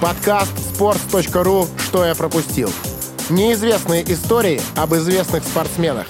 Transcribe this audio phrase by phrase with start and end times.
[0.00, 2.70] Подкаст sports.ru «Что я пропустил».
[3.30, 6.06] Неизвестные истории об известных спортсменах.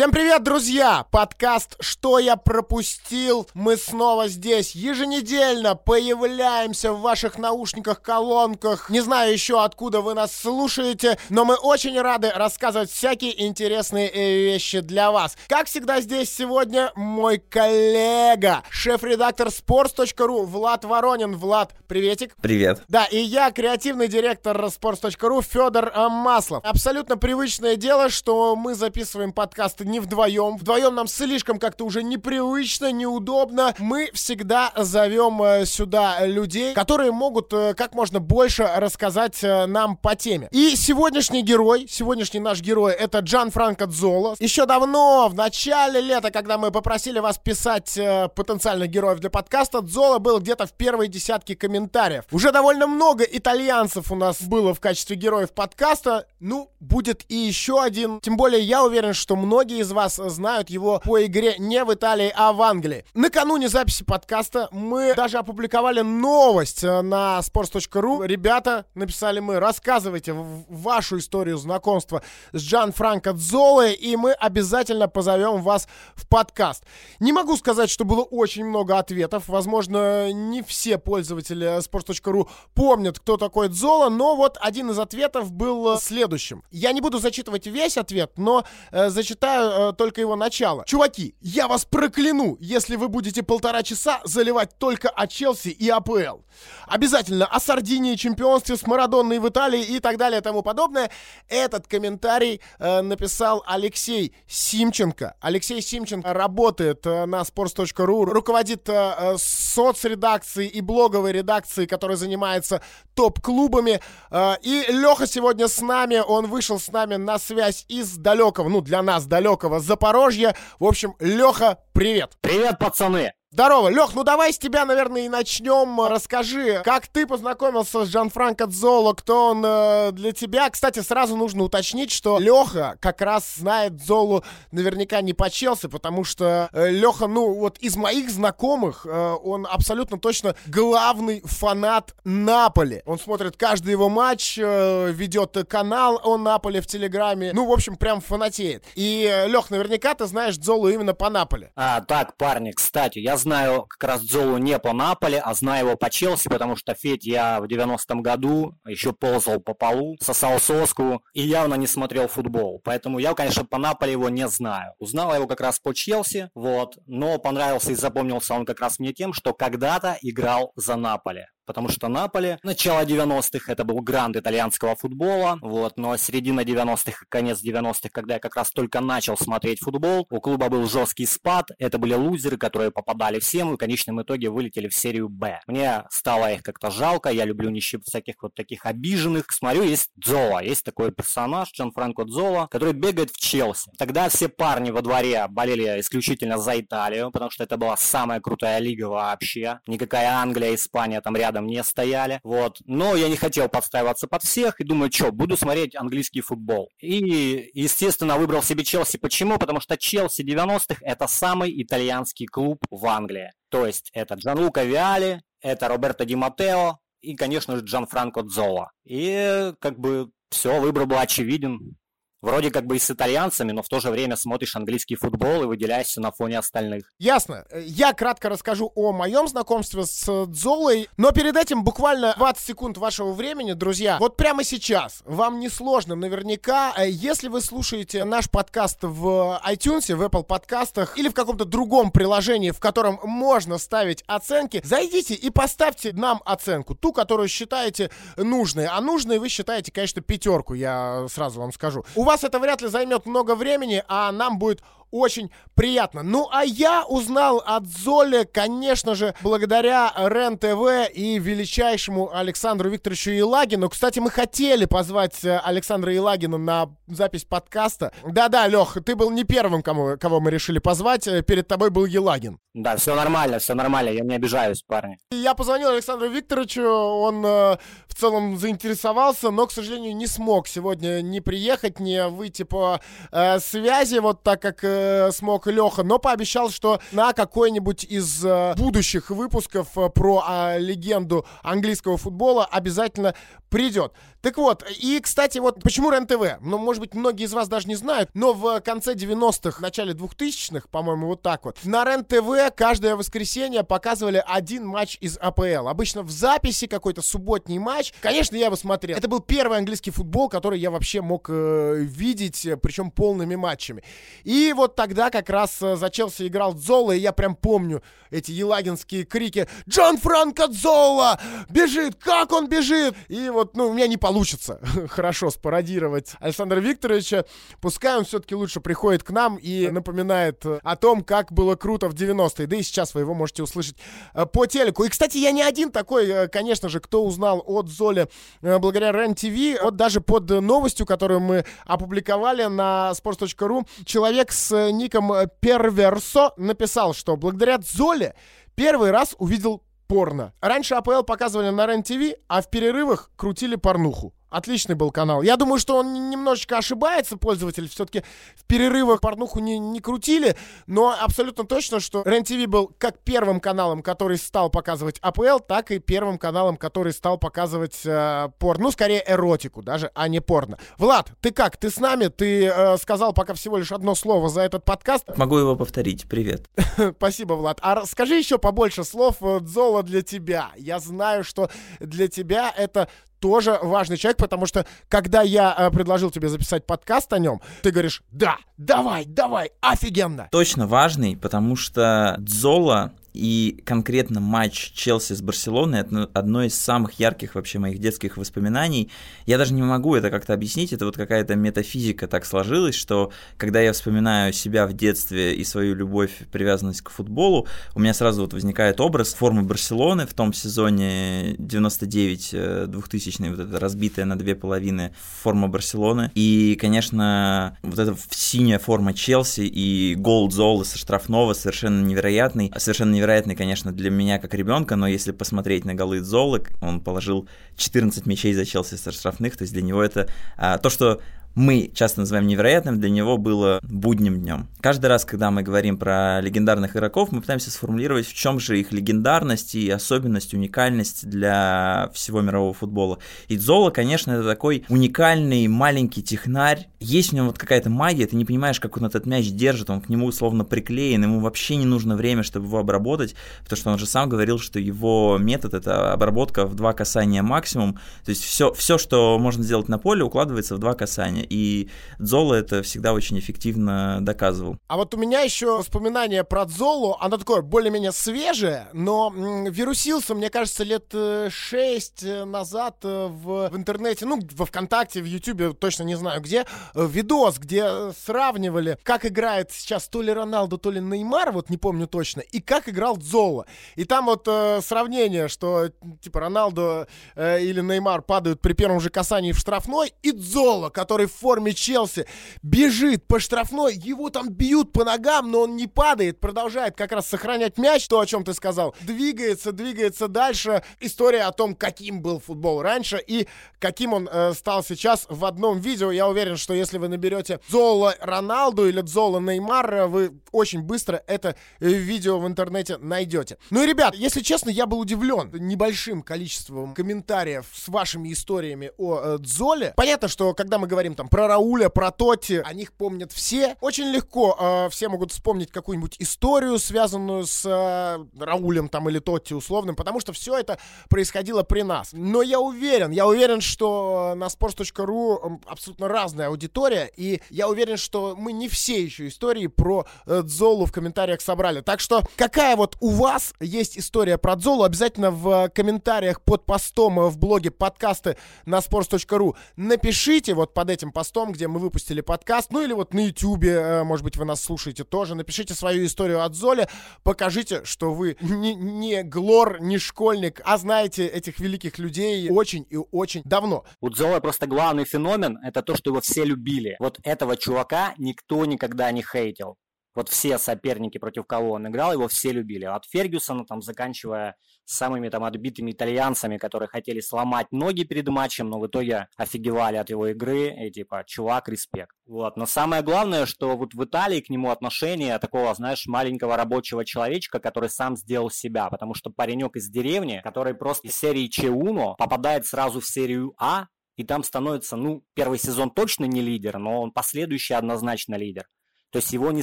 [0.00, 1.04] Всем привет, друзья!
[1.10, 4.74] Подкаст «Что я пропустил?» Мы снова здесь.
[4.74, 8.88] Еженедельно появляемся в ваших наушниках, колонках.
[8.88, 14.38] Не знаю еще, откуда вы нас слушаете, но мы очень рады рассказывать всякие интересные э,
[14.38, 15.36] вещи для вас.
[15.48, 21.36] Как всегда здесь сегодня мой коллега, шеф-редактор sports.ru Влад Воронин.
[21.36, 22.34] Влад, приветик.
[22.40, 22.84] Привет.
[22.88, 26.64] Да, и я, креативный директор sports.ru Федор э, Маслов.
[26.64, 30.56] Абсолютно привычное дело, что мы записываем подкаст подкасты не вдвоем.
[30.56, 33.74] Вдвоем нам слишком как-то уже непривычно, неудобно.
[33.78, 39.96] Мы всегда зовем э, сюда людей, которые могут э, как можно больше рассказать э, нам
[39.96, 40.48] по теме.
[40.52, 44.36] И сегодняшний герой, сегодняшний наш герой, это Джан Франко Дзоло.
[44.38, 47.98] Еще давно, в начале лета, когда мы попросили вас писать
[48.34, 52.24] потенциальных героев для подкаста, Дзоло был где-то в первой десятке комментариев.
[52.30, 56.26] Уже довольно много итальянцев у нас было в качестве героев подкаста.
[56.38, 58.20] Ну, будет и еще один.
[58.20, 61.92] Тем более, я уверен, что многие многие из вас знают его по игре не в
[61.92, 63.04] Италии, а в Англии.
[63.14, 68.26] Накануне записи подкаста мы даже опубликовали новость э, на sports.ru.
[68.26, 72.22] Ребята, написали мы, рассказывайте вашу историю знакомства
[72.52, 76.84] с Джан Франко Дзолой, и мы обязательно позовем вас в подкаст.
[77.20, 79.48] Не могу сказать, что было очень много ответов.
[79.48, 85.98] Возможно, не все пользователи sports.ru помнят, кто такой Дзола, но вот один из ответов был
[85.98, 86.62] следующим.
[86.70, 90.84] Я не буду зачитывать весь ответ, но э, зачитаю знаю э, только его начало.
[90.86, 96.40] Чуваки, я вас прокляну, если вы будете полтора часа заливать только о Челси и АПЛ.
[96.86, 101.10] Обязательно о Сардинии, чемпионстве с Марадонной в Италии и так далее и тому подобное.
[101.48, 105.34] Этот комментарий э, написал Алексей Симченко.
[105.40, 112.82] Алексей Симченко работает э, на sports.ru, руководит э, э, соцредакцией и блоговой редакцией, которая занимается
[113.14, 114.00] топ-клубами.
[114.30, 118.80] Э, и Леха сегодня с нами, он вышел с нами на связь из далекого, ну
[118.80, 120.54] для нас далекого, далекого Запорожья.
[120.78, 122.36] В общем, Леха, привет!
[122.40, 123.32] Привет, пацаны!
[123.52, 126.00] Здорово, Лех, ну давай с тебя, наверное, и начнем.
[126.06, 130.70] Расскажи, как ты познакомился с Жан-Франко Дзоло, кто он э, для тебя?
[130.70, 136.22] Кстати, сразу нужно уточнить, что Леха как раз знает Дзолу наверняка не по Челси, потому
[136.22, 143.02] что э, Леха, ну вот из моих знакомых, э, он абсолютно точно главный фанат Наполи.
[143.04, 147.50] Он смотрит каждый его матч, э, ведет канал о Наполе в Телеграме.
[147.52, 148.84] Ну, в общем, прям фанатеет.
[148.94, 151.72] И, э, Лех, наверняка ты знаешь Дзолу именно по Наполе.
[151.74, 155.96] А, так, парни, кстати, я знаю как раз Дзолу не по Наполе, а знаю его
[155.96, 161.22] по Челси, потому что Федь я в 90-м году еще ползал по полу, сосал соску
[161.32, 162.80] и явно не смотрел футбол.
[162.84, 164.92] Поэтому я, конечно, по Наполе его не знаю.
[164.98, 169.12] Узнал его как раз по Челси, вот, но понравился и запомнился он как раз мне
[169.12, 174.96] тем, что когда-то играл за Наполе потому что Наполе начало 90-х это был гранд итальянского
[174.96, 179.80] футбола, вот, но середина 90-х и конец 90-х, когда я как раз только начал смотреть
[179.80, 184.22] футбол, у клуба был жесткий спад, это были лузеры, которые попадали всем и в конечном
[184.22, 185.60] итоге вылетели в серию Б.
[185.66, 189.46] Мне стало их как-то жалко, я люблю не всяких вот таких обиженных.
[189.50, 193.90] Смотрю, есть Дзола, есть такой персонаж, Джан Франко Дзола, который бегает в Челси.
[193.98, 198.78] Тогда все парни во дворе болели исключительно за Италию, потому что это была самая крутая
[198.78, 199.80] лига вообще.
[199.86, 202.80] Никакая Англия, Испания там рядом рядом не стояли, вот.
[202.86, 206.90] Но я не хотел подстраиваться под всех и думаю, что, буду смотреть английский футбол.
[207.00, 209.18] И, естественно, выбрал себе Челси.
[209.18, 209.58] Почему?
[209.58, 213.52] Потому что Челси 90-х это самый итальянский клуб в Англии.
[213.68, 218.92] То есть это Джанлука Виали, это Роберто Ди Матео и, конечно же, Джан Франко Дзола.
[219.04, 221.96] И как бы все, выбор был очевиден
[222.42, 225.66] вроде как бы и с итальянцами, но в то же время смотришь английский футбол и
[225.66, 227.04] выделяешься на фоне остальных.
[227.18, 227.64] Ясно.
[227.74, 233.32] Я кратко расскажу о моем знакомстве с Дзолой, но перед этим буквально 20 секунд вашего
[233.32, 234.16] времени, друзья.
[234.18, 240.14] Вот прямо сейчас вам не сложно наверняка, э, если вы слушаете наш подкаст в iTunes,
[240.14, 245.50] в Apple подкастах или в каком-то другом приложении, в котором можно ставить оценки, зайдите и
[245.50, 248.86] поставьте нам оценку, ту, которую считаете нужной.
[248.86, 252.04] А нужной вы считаете, конечно, пятерку, я сразу вам скажу.
[252.14, 256.22] У вас это вряд ли займет много времени, а нам будет очень приятно.
[256.22, 263.88] Ну, а я узнал от Золи, конечно же, благодаря РЕН-ТВ и величайшему Александру Викторовичу Елагину.
[263.88, 268.12] Кстати, мы хотели позвать э, Александра Елагина на запись подкаста.
[268.26, 271.26] Да-да, Лех, ты был не первым, кому, кого мы решили позвать.
[271.26, 272.58] Э, перед тобой был Елагин.
[272.72, 275.18] Да, все нормально, все нормально, я не обижаюсь, парни.
[275.32, 281.20] Я позвонил Александру Викторовичу, он э, в целом заинтересовался, но, к сожалению, не смог сегодня
[281.20, 283.00] не приехать, не выйти по
[283.32, 288.44] э, связи, вот так как э, э, смог Леха, но пообещал, что на какой-нибудь из
[288.44, 293.34] э, будущих выпусков э, про э, легенду английского футбола обязательно
[293.68, 294.12] придет.
[294.42, 296.60] Так вот, и, кстати, вот почему РЕН-ТВ?
[296.62, 300.88] Ну, может быть, многие из вас даже не знают, но в конце 90-х, начале 2000-х,
[300.90, 305.88] по-моему, вот так вот, на РЕН-ТВ каждое воскресенье показывали один матч из АПЛ.
[305.88, 308.14] Обычно в записи какой-то субботний матч.
[308.20, 309.16] Конечно, я его смотрел.
[309.18, 314.02] Это был первый английский футбол, который я вообще мог э, видеть, причем полными матчами.
[314.44, 318.52] И вот тогда как раз э, за Челси играл Дзола, и я прям помню эти
[318.52, 321.40] елагинские крики «Джон Франко Дзола!
[321.68, 322.16] Бежит!
[322.16, 324.78] Как он бежит!» И вот, ну, у меня не получится
[325.08, 327.44] хорошо спародировать Александра Викторовича.
[327.80, 332.14] Пускай он все-таки лучше приходит к нам и напоминает о том, как было круто в
[332.14, 332.68] 90-е.
[332.68, 333.96] Да и сейчас вы его можете услышать
[334.34, 335.02] э, по телеку.
[335.02, 338.28] И, кстати, я не один такой, э, конечно же, кто узнал от Золи
[338.62, 339.82] благодаря РЕН-ТВ.
[339.82, 347.36] Вот даже под новостью, которую мы опубликовали на sports.ru, человек с ником Перверсо написал, что
[347.36, 348.36] благодаря Золе
[348.76, 350.52] первый раз увидел порно.
[350.60, 354.34] Раньше АПЛ показывали на РЕН-ТВ, а в перерывах крутили порнуху.
[354.50, 355.42] Отличный был канал.
[355.42, 357.88] Я думаю, что он немножечко ошибается, пользователь.
[357.88, 358.24] Все-таки
[358.56, 360.56] в перерывах порнуху не, не крутили,
[360.86, 366.00] но абсолютно точно, что РЕН-ТВ был как первым каналом, который стал показывать АПЛ, так и
[366.00, 368.84] первым каналом, который стал показывать э, порно.
[368.84, 370.78] Ну, скорее, эротику даже, а не порно.
[370.98, 371.76] Влад, ты как?
[371.76, 372.26] Ты с нами?
[372.26, 375.26] Ты э, сказал пока всего лишь одно слово за этот подкаст.
[375.36, 376.28] Могу его повторить.
[376.28, 376.68] Привет.
[377.16, 377.78] Спасибо, Влад.
[377.82, 380.70] А скажи еще побольше слов э, Дзола для тебя.
[380.76, 381.70] Я знаю, что
[382.00, 383.08] для тебя это
[383.40, 387.90] тоже важный человек, потому что когда я э, предложил тебе записать подкаст о нем, ты
[387.90, 390.48] говоришь, да, давай, давай, офигенно.
[390.52, 397.12] Точно важный, потому что Дзола и конкретно матч Челси с Барселоной это одно из самых
[397.20, 399.10] ярких вообще моих детских воспоминаний.
[399.46, 403.80] Я даже не могу это как-то объяснить, это вот какая-то метафизика так сложилась, что когда
[403.80, 408.52] я вспоминаю себя в детстве и свою любовь, привязанность к футболу, у меня сразу вот
[408.52, 415.14] возникает образ формы Барселоны в том сезоне 99-2000, э, вот эта разбитая на две половины
[415.42, 416.30] форма Барселоны.
[416.34, 423.12] И, конечно, вот эта синяя форма Челси и гол Золы со штрафного совершенно невероятный, совершенно
[423.20, 428.24] невероятный, конечно, для меня как ребенка, но если посмотреть на голы Золы, он положил 14
[428.26, 430.26] мячей за Челси со штрафных, то есть для него это
[430.56, 431.20] а, то, что
[431.54, 434.68] мы часто называем невероятным, для него было будним днем.
[434.80, 438.92] Каждый раз, когда мы говорим про легендарных игроков, мы пытаемся сформулировать, в чем же их
[438.92, 443.18] легендарность и особенность, уникальность для всего мирового футбола.
[443.48, 446.88] И Зола, конечно, это такой уникальный маленький технарь.
[447.00, 450.00] Есть в нем вот какая-то магия, ты не понимаешь, как он этот мяч держит, он
[450.00, 453.98] к нему словно приклеен, ему вообще не нужно время, чтобы его обработать, потому что он
[453.98, 457.94] же сам говорил, что его метод это обработка в два касания максимум,
[458.24, 461.49] то есть все, все что можно сделать на поле, укладывается в два касания.
[461.50, 464.78] И Дзола это всегда очень эффективно доказывал.
[464.86, 470.48] А вот у меня еще воспоминание про Дзолу, оно такое более-менее свежее, но вирусился, мне
[470.48, 475.72] кажется, лет э, шесть э, назад э, в, в интернете, ну, во ВКонтакте, в Ютубе,
[475.72, 481.00] точно не знаю где, видос, где сравнивали, как играет сейчас то ли Роналду, то ли
[481.00, 483.66] Неймар, вот не помню точно, и как играл Дзола.
[483.96, 485.88] И там вот э, сравнение, что
[486.20, 491.26] типа Роналду э, или Неймар падают при первом же касании в штрафной, и Дзола, который
[491.30, 492.26] в форме Челси,
[492.62, 497.28] бежит по штрафной, его там бьют по ногам, но он не падает, продолжает как раз
[497.28, 500.82] сохранять мяч, то, о чем ты сказал, двигается, двигается дальше.
[501.00, 503.46] История о том, каким был футбол раньше и
[503.78, 506.10] каким он э, стал сейчас в одном видео.
[506.10, 511.56] Я уверен, что если вы наберете Зола Роналду или Зола Неймар, вы очень быстро это
[511.80, 513.58] э, видео в интернете найдете.
[513.70, 519.20] Ну и, ребят, если честно, я был удивлен небольшим количеством комментариев с вашими историями о
[519.20, 519.94] э, Дзоле.
[519.96, 523.76] Понятно, что когда мы говорим там про Рауля, про Тоти, о них помнят все.
[523.82, 529.52] Очень легко э, все могут вспомнить какую-нибудь историю, связанную с э, Раулем там или Тотти
[529.52, 530.78] условным, потому что все это
[531.10, 532.10] происходило при нас.
[532.12, 538.34] Но я уверен, я уверен, что на sports.ru абсолютно разная аудитория, и я уверен, что
[538.34, 541.82] мы не все еще истории про э, Дзолу в комментариях собрали.
[541.82, 547.28] Так что какая вот у вас есть история про Дзолу, обязательно в комментариях под постом
[547.28, 552.72] в блоге подкасты на sports.ru напишите вот под этим этим постом, где мы выпустили подкаст,
[552.72, 555.34] ну или вот на Ютубе, э, может быть, вы нас слушаете тоже.
[555.34, 556.88] Напишите свою историю от Золи,
[557.22, 562.96] покажите, что вы не, не глор, не школьник, а знаете этих великих людей очень и
[562.96, 563.84] очень давно.
[564.00, 566.96] У Зола просто главный феномен— это то, что его все любили.
[567.00, 569.76] Вот этого чувака никто никогда не хейтил.
[570.14, 572.84] Вот все соперники, против кого он играл, его все любили.
[572.84, 578.80] От Фергюсона, там, заканчивая самыми там отбитыми итальянцами, которые хотели сломать ноги перед матчем, но
[578.80, 582.16] в итоге офигевали от его игры, и типа, чувак, респект.
[582.26, 582.56] Вот.
[582.56, 587.60] Но самое главное, что вот в Италии к нему отношение такого, знаешь, маленького рабочего человечка,
[587.60, 592.66] который сам сделал себя, потому что паренек из деревни, который просто из серии Чеуно попадает
[592.66, 593.86] сразу в серию А,
[594.16, 598.66] и там становится, ну, первый сезон точно не лидер, но он последующий однозначно лидер.
[599.10, 599.62] То есть его не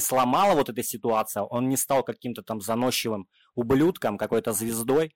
[0.00, 5.14] сломала вот эта ситуация, он не стал каким-то там заносчивым ублюдком, какой-то звездой.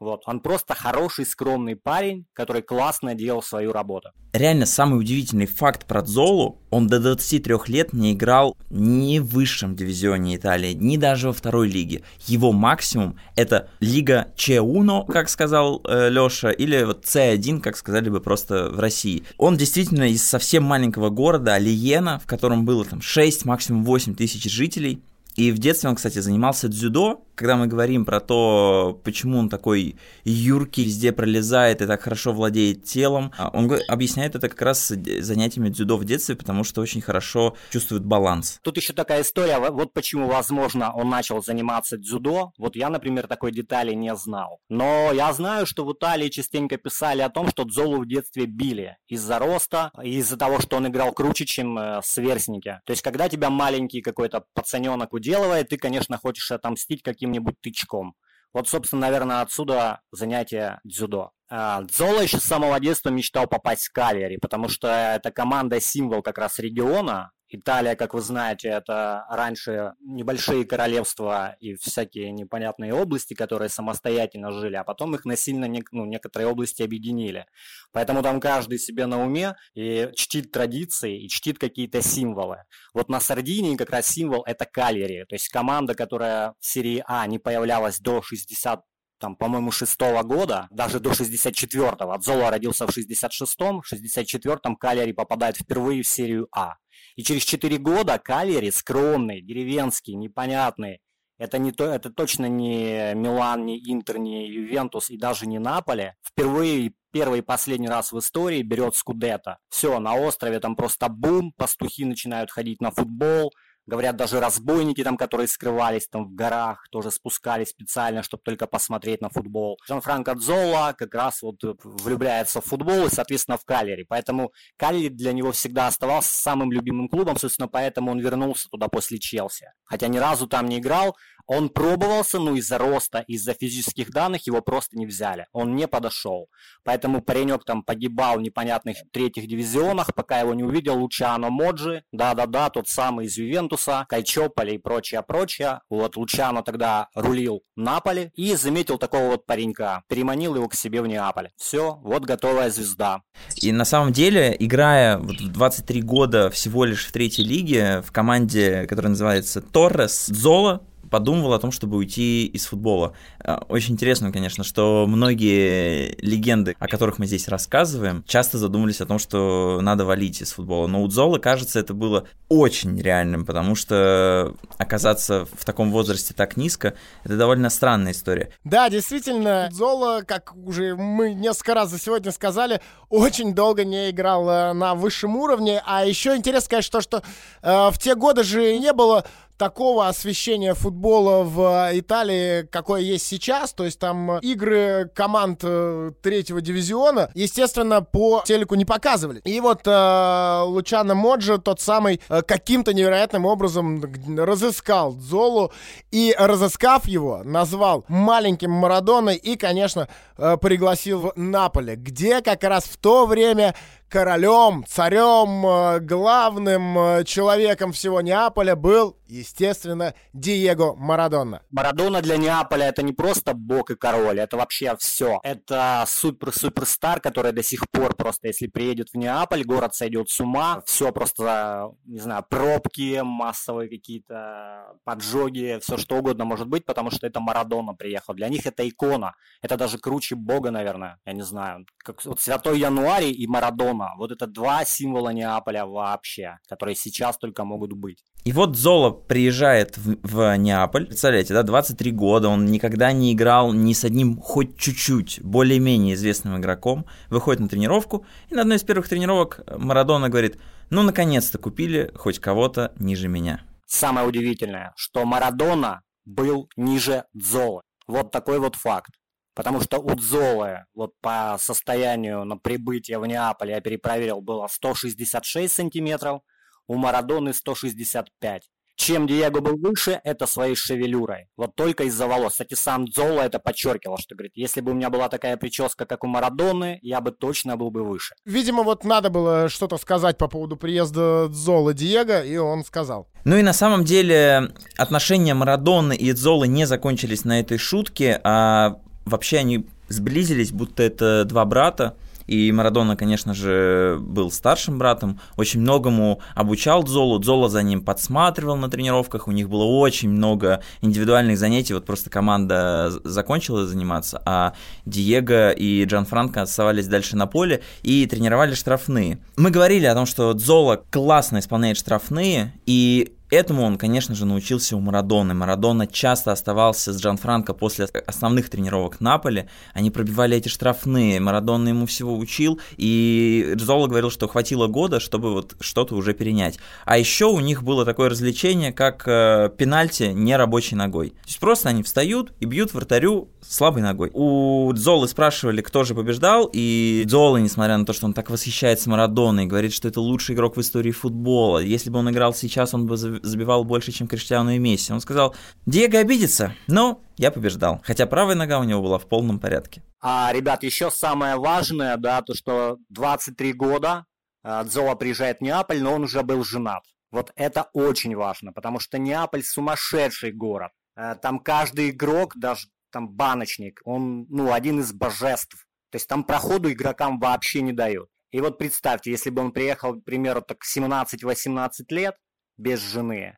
[0.00, 4.08] Вот, он просто хороший, скромный парень, который классно делал свою работу.
[4.32, 9.76] Реально, самый удивительный факт про Золу, он до 23 лет не играл ни в высшем
[9.76, 12.02] дивизионе Италии, ни даже во второй лиге.
[12.26, 18.20] Его максимум это лига Ч1, как сказал э, Леша, или вот С1, как сказали бы
[18.20, 19.24] просто в России.
[19.36, 24.44] Он действительно из совсем маленького города, Алиена, в котором было там 6, максимум 8 тысяч
[24.50, 25.02] жителей,
[25.36, 27.24] и в детстве он, кстати, занимался дзюдо.
[27.40, 32.84] Когда мы говорим про то, почему он такой юркий, везде пролезает и так хорошо владеет
[32.84, 37.56] телом, а, он объясняет это как раз занятиями дзюдо в детстве, потому что очень хорошо
[37.70, 38.60] чувствует баланс.
[38.62, 42.52] Тут еще такая история, вот почему, возможно, он начал заниматься дзюдо.
[42.58, 44.58] Вот я, например, такой детали не знал.
[44.68, 48.98] Но я знаю, что в Италии частенько писали о том, что Дзолу в детстве били
[49.08, 52.80] из-за роста, из-за того, что он играл круче, чем э, сверстники.
[52.84, 58.14] То есть, когда тебя маленький какой-то пацаненок уделывает, ты, конечно, хочешь отомстить каким-нибудь тычком.
[58.52, 61.30] Вот, собственно, наверное, отсюда занятие дзюдо.
[61.48, 66.38] А, Дзола еще с самого детства мечтал попасть в Калери, потому что это команда-символ как
[66.38, 73.68] раз региона, Италия, как вы знаете, это раньше небольшие королевства и всякие непонятные области, которые
[73.68, 77.46] самостоятельно жили, а потом их насильно ну, некоторые области объединили.
[77.90, 82.64] Поэтому там каждый себе на уме и чтит традиции, и чтит какие-то символы.
[82.94, 87.26] Вот на Сардинии как раз символ это Калери, то есть команда, которая в серии А
[87.26, 88.80] не появлялась до 60
[89.20, 92.20] там, по-моему, шестого года, даже до 64-го.
[92.20, 96.74] Зола родился в 66-м, в 64-м Калери попадает впервые в серию А.
[97.14, 101.00] И через 4 года Калери скромный, деревенский, непонятный,
[101.40, 106.16] это, не то, это точно не Милан, не Интер, не Ювентус и даже не Наполе.
[106.22, 109.56] Впервые первый и последний раз в истории берет Скудетто.
[109.70, 113.54] Все, на острове там просто бум, пастухи начинают ходить на футбол,
[113.90, 119.20] Говорят, даже разбойники там, которые скрывались там в горах, тоже спускались специально, чтобы только посмотреть
[119.20, 119.80] на футбол.
[119.88, 124.06] Жан-Франко Дзола как раз вот влюбляется в футбол и, соответственно, в Калери.
[124.08, 129.18] Поэтому Калери для него всегда оставался самым любимым клубом, собственно, поэтому он вернулся туда после
[129.18, 129.72] Челси.
[129.82, 131.16] Хотя ни разу там не играл,
[131.52, 135.46] он пробовался, но из-за роста, из-за физических данных его просто не взяли.
[135.52, 136.48] Он не подошел.
[136.84, 142.04] Поэтому паренек там погибал в непонятных третьих дивизионах, пока его не увидел Лучано Моджи.
[142.12, 145.80] Да-да-да, тот самый из Ювентуса, Кайчополи и прочее-прочее.
[145.88, 150.02] Вот Лучано тогда рулил Наполи и заметил такого вот паренька.
[150.08, 151.50] Переманил его к себе в Неаполь.
[151.56, 153.22] Все, вот готовая звезда.
[153.56, 158.12] И на самом деле, играя вот в 23 года всего лишь в третьей лиге, в
[158.12, 163.14] команде, которая называется Торрес, Зола, подумывал о том, чтобы уйти из футбола.
[163.44, 169.06] Э, очень интересно, конечно, что многие легенды, о которых мы здесь рассказываем, часто задумались о
[169.06, 170.86] том, что надо валить из футбола.
[170.86, 176.56] Но у Дзола, кажется, это было очень реальным, потому что оказаться в таком возрасте так
[176.56, 178.50] низко, это довольно странная история.
[178.64, 184.48] Да, действительно, Дзола, как уже мы несколько раз за сегодня сказали, очень долго не играл
[184.48, 185.82] э, на высшем уровне.
[185.84, 187.22] А еще интересно, конечно, то, что
[187.62, 189.24] э, в те годы же не было
[189.60, 193.74] такого освещения футбола в Италии, какое есть сейчас.
[193.74, 199.42] То есть там игры команд э, третьего дивизиона, естественно, по телеку не показывали.
[199.44, 204.02] И вот э, Лучано Моджи, тот самый, э, каким-то невероятным образом
[204.38, 205.72] разыскал Золу
[206.10, 212.84] и, разыскав его, назвал маленьким Марадоной и, конечно, э, пригласил в Наполе, где как раз
[212.84, 213.74] в то время
[214.10, 221.62] королем, царем, э, главным э, человеком всего Неаполя был, естественно, Диего Марадона.
[221.70, 225.38] Марадона для Неаполя это не просто бог и король, это вообще все.
[225.44, 230.82] Это супер-суперстар, который до сих пор просто, если приедет в Неаполь, город сойдет с ума,
[230.86, 237.28] все просто, не знаю, пробки, массовые какие-то поджоги, все что угодно может быть, потому что
[237.28, 238.34] это Марадона приехал.
[238.34, 241.86] Для них это икона, это даже круче бога, наверное, я не знаю.
[241.98, 244.14] Как вот Святой Януарий и Марадона Рима.
[244.16, 248.24] Вот это два символа Неаполя вообще, которые сейчас только могут быть.
[248.44, 253.72] И вот Золо приезжает в, в Неаполь, представляете, да, 23 года, он никогда не играл
[253.72, 258.82] ни с одним хоть чуть-чуть более-менее известным игроком, выходит на тренировку, и на одной из
[258.82, 263.60] первых тренировок Марадона говорит, ну, наконец-то купили хоть кого-то ниже меня.
[263.86, 267.82] самое удивительное, что Марадона был ниже Дзолы.
[268.06, 269.10] Вот такой вот факт.
[269.54, 275.72] Потому что у Дзолы вот по состоянию на прибытие в Неаполь, я перепроверил, было 166
[275.72, 276.42] сантиметров,
[276.86, 278.62] у Марадоны 165.
[278.96, 281.48] Чем Диего был выше, это своей шевелюрой.
[281.56, 282.52] Вот только из-за волос.
[282.52, 286.22] Кстати, сам Дзола это подчеркивал, что говорит, если бы у меня была такая прическа, как
[286.22, 288.34] у Марадоны, я бы точно был бы выше.
[288.44, 293.30] Видимо, вот надо было что-то сказать по поводу приезда Дзола Диего, и он сказал.
[293.46, 299.00] Ну и на самом деле отношения Марадоны и Дзолы не закончились на этой шутке, а
[299.24, 302.16] вообще они сблизились, будто это два брата.
[302.46, 308.76] И Марадона, конечно же, был старшим братом, очень многому обучал Дзолу, Дзола за ним подсматривал
[308.76, 314.72] на тренировках, у них было очень много индивидуальных занятий, вот просто команда закончила заниматься, а
[315.06, 319.38] Диего и Джан Франко оставались дальше на поле и тренировали штрафные.
[319.56, 324.96] Мы говорили о том, что Дзола классно исполняет штрафные, и Этому он, конечно же, научился
[324.96, 325.54] у Марадоны.
[325.54, 329.68] Марадона часто оставался с Джан Франко после основных тренировок Наполи.
[329.92, 331.40] Они пробивали эти штрафные.
[331.40, 336.78] Марадона ему всего учил, и Зола говорил, что хватило года, чтобы вот что-то уже перенять.
[337.04, 341.30] А еще у них было такое развлечение, как э, пенальти не рабочей ногой.
[341.30, 344.30] То есть просто они встают и бьют вратарю слабой ногой.
[344.32, 349.10] У Золы спрашивали, кто же побеждал, и Зола, несмотря на то, что он так восхищается
[349.10, 351.78] Марадоной, говорит, что это лучший игрок в истории футбола.
[351.78, 355.12] Если бы он играл сейчас, он бы забивал больше, чем Криштиану и Месси.
[355.12, 355.54] Он сказал,
[355.86, 358.00] Диего обидится, но я побеждал.
[358.04, 360.02] Хотя правая нога у него была в полном порядке.
[360.20, 364.26] А, ребят, еще самое важное, да, то, что 23 года
[364.62, 367.02] а, Дзола приезжает в Неаполь, но он уже был женат.
[367.30, 370.90] Вот это очень важно, потому что Неаполь сумасшедший город.
[371.16, 375.86] Э, там каждый игрок, даже там баночник, он, ну, один из божеств.
[376.10, 378.28] То есть там проходу игрокам вообще не дают.
[378.50, 382.34] И вот представьте, если бы он приехал, к примеру, так 17-18 лет,
[382.80, 383.56] без жены.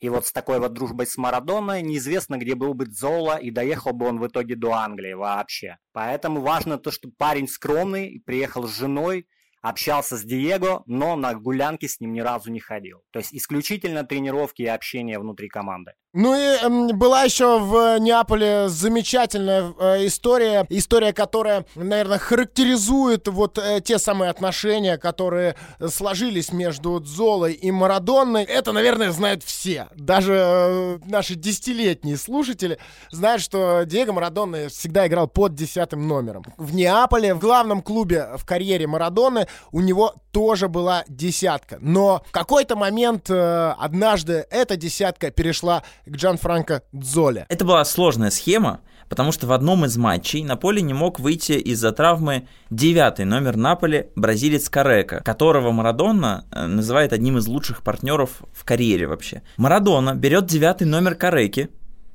[0.00, 3.92] И вот с такой вот дружбой с Марадоной неизвестно, где был бы Зола, и доехал
[3.92, 5.76] бы он в итоге до Англии вообще.
[5.92, 9.28] Поэтому важно то, что парень скромный, приехал с женой,
[9.60, 13.02] общался с Диего, но на гулянки с ним ни разу не ходил.
[13.12, 15.92] То есть исключительно тренировки и общение внутри команды.
[16.14, 23.56] Ну и э, была еще в Неаполе замечательная э, история, история, которая, наверное, характеризует вот
[23.56, 25.56] э, те самые отношения, которые
[25.88, 28.44] сложились между Дзолой и Марадонной.
[28.44, 29.88] Это, наверное, знают все.
[29.96, 32.76] Даже э, наши десятилетние слушатели
[33.10, 36.44] знают, что Диего Марадонна всегда играл под десятым номером.
[36.58, 41.78] В Неаполе, в главном клубе в карьере Марадонны, у него тоже была десятка.
[41.80, 47.46] Но в какой-то момент однажды эта десятка перешла к Джан Франко Дзоле.
[47.48, 51.52] Это была сложная схема, потому что в одном из матчей на поле не мог выйти
[51.52, 58.42] из-за травмы девятый номер Наполи бразилец Карека, которого Марадона э, называет одним из лучших партнеров
[58.52, 59.42] в карьере вообще.
[59.56, 61.68] Марадона берет девятый номер Кареки,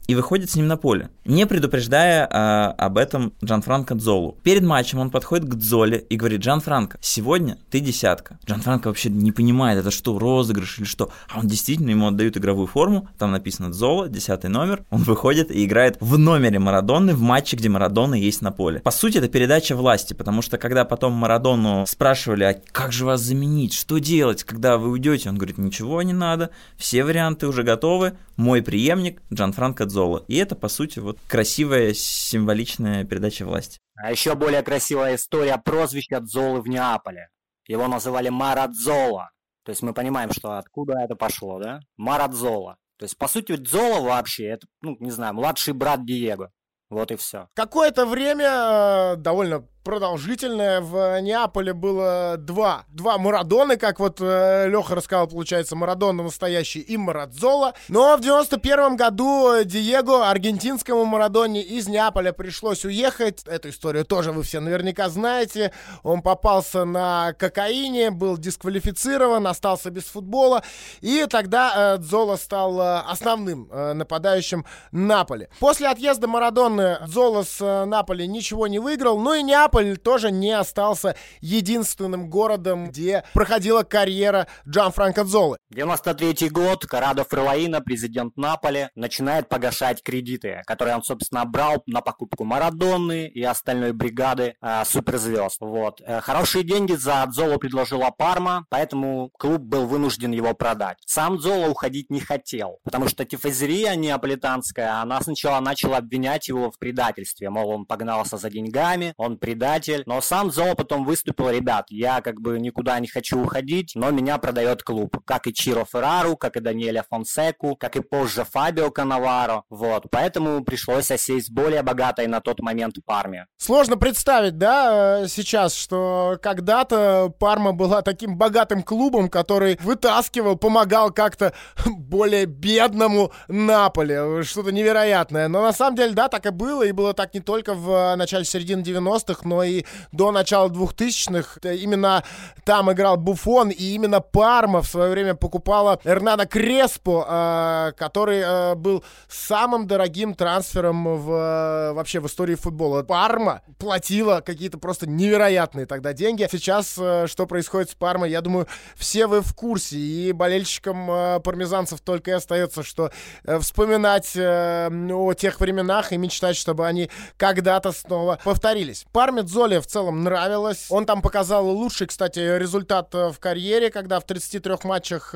[0.08, 4.38] и выходит с ним на поле, не предупреждая а, об этом Джан Франко Дзолу.
[4.44, 8.40] Перед матчем он подходит к Дзоле и говорит, Джан Франко, сегодня ты десятка.
[8.46, 11.12] Джан Франко вообще не понимает, это что, розыгрыш или что.
[11.30, 15.66] А он действительно, ему отдают игровую форму, там написано Дзола, десятый номер, он выходит и
[15.66, 18.80] играет в номере Марадоны в матче, где Марадона есть на поле.
[18.80, 23.22] По сути, это передача власти, потому что когда потом Марадону спрашивали, а как же вас
[23.22, 28.14] заменить, что делать, когда вы уйдете, он говорит, ничего не надо, все варианты уже готовы,
[28.38, 30.26] мой преемник Джан Франко Дзола Зола.
[30.28, 33.80] И это, по сути, вот красивая символичная передача власти.
[33.96, 37.30] А еще более красивая история прозвища Дзолы в Неаполе.
[37.68, 39.32] Его называли Марадзола.
[39.66, 41.80] То есть мы понимаем, что откуда это пошло, да?
[41.98, 42.78] Марадзола.
[42.98, 46.52] То есть, по сути, Дзола вообще, это, ну, не знаю, младший брат Диего.
[46.90, 47.50] Вот и все.
[47.54, 50.82] Какое-то время э, довольно продолжительное.
[50.82, 52.84] В Неаполе было два.
[52.90, 57.74] Два Марадоны, как вот э, Леха рассказал, получается, Марадона настоящий и Марадзола.
[57.88, 63.44] Но в 91 году Диего, аргентинскому Марадоне, из Неаполя пришлось уехать.
[63.46, 65.72] Эту историю тоже вы все наверняка знаете.
[66.04, 70.64] Он попался на кокаине, был дисквалифицирован, остался без футбола.
[71.00, 75.48] И тогда э, Дзола стал э, основным э, нападающим Наполи.
[75.62, 79.18] После отъезда Марадоны Дзола с э, Наполи ничего не выиграл.
[79.18, 85.58] Ну и Неаполь Неаполь тоже не остался единственным городом, где проходила карьера Джан Франко Дзолы.
[85.70, 92.44] 93 год, Карадо Фрелаина, президент Наполи, начинает погашать кредиты, которые он, собственно, брал на покупку
[92.44, 95.62] Марадонны и остальной бригады э, суперзвезд.
[95.62, 96.02] Вот.
[96.02, 100.98] Э, хорошие деньги за Дзолу предложила Парма, поэтому клуб был вынужден его продать.
[101.06, 106.80] Сам Дзола уходить не хотел, потому что тифозерия неаполитанская, она сначала начала обвинять его в
[106.80, 110.04] предательстве, мол, он погнался за деньгами, он предал предатель.
[110.06, 114.38] Но сам Зола потом выступил, ребят, я как бы никуда не хочу уходить, но меня
[114.38, 115.18] продает клуб.
[115.26, 119.64] Как и Чиро Феррару, как и Даниэля Фонсеку, как и позже Фабио Канаваро.
[119.70, 123.46] Вот, поэтому пришлось осесть более богатой на тот момент Парме.
[123.58, 131.12] Сложно представить, да, э, сейчас, что когда-то Парма была таким богатым клубом, который вытаскивал, помогал
[131.12, 131.54] как-то
[131.86, 134.44] более бедному Наполе.
[134.44, 135.48] Что-то невероятное.
[135.48, 136.84] Но на самом деле, да, так и было.
[136.84, 141.70] И было так не только в э, начале середины 90-х, но и до начала 2000-х.
[141.70, 142.24] Именно
[142.66, 149.04] там играл Буфон, и именно Парма в свое время покупала Эрнана Креспо, э, который был
[149.28, 153.04] самым дорогим трансфером в, вообще в истории футбола.
[153.04, 156.48] Парма платила какие-то просто невероятные тогда деньги.
[156.52, 159.98] Сейчас что происходит с Пармой, я думаю, все вы в курсе.
[159.98, 163.12] И болельщикам пармезанцев только и остается, что
[163.44, 169.06] э, вспоминать э, о тех временах и мечтать, чтобы они когда-то снова повторились.
[169.12, 170.88] Парме Дзоле в целом нравилось.
[170.90, 175.34] Он там показал лучший, кстати, результат э, в карьере, когда в 33 матчах